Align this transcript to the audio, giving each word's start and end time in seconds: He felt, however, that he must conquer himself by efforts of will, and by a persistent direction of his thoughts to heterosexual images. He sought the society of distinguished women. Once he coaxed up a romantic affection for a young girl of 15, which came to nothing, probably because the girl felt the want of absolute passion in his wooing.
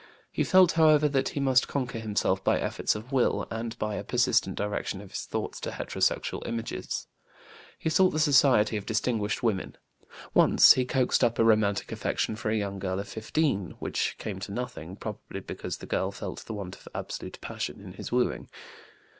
He 0.31 0.43
felt, 0.43 0.71
however, 0.71 1.07
that 1.09 1.29
he 1.29 1.39
must 1.39 1.67
conquer 1.67 1.99
himself 1.99 2.43
by 2.43 2.59
efforts 2.59 2.95
of 2.95 3.11
will, 3.11 3.45
and 3.51 3.77
by 3.77 3.93
a 3.93 4.03
persistent 4.03 4.55
direction 4.55 4.99
of 4.99 5.11
his 5.11 5.25
thoughts 5.25 5.59
to 5.59 5.69
heterosexual 5.69 6.41
images. 6.47 7.05
He 7.77 7.87
sought 7.91 8.09
the 8.09 8.19
society 8.19 8.77
of 8.77 8.87
distinguished 8.87 9.43
women. 9.43 9.77
Once 10.33 10.73
he 10.73 10.85
coaxed 10.85 11.23
up 11.23 11.37
a 11.37 11.43
romantic 11.43 11.91
affection 11.91 12.35
for 12.35 12.49
a 12.49 12.57
young 12.57 12.79
girl 12.79 12.99
of 12.99 13.07
15, 13.09 13.75
which 13.77 14.15
came 14.17 14.39
to 14.39 14.51
nothing, 14.51 14.95
probably 14.95 15.39
because 15.41 15.77
the 15.77 15.85
girl 15.85 16.11
felt 16.11 16.45
the 16.47 16.55
want 16.55 16.75
of 16.77 16.87
absolute 16.95 17.37
passion 17.39 17.79
in 17.79 17.93
his 17.93 18.11
wooing. 18.11 18.49